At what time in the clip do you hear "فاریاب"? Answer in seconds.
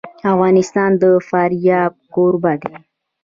1.27-1.91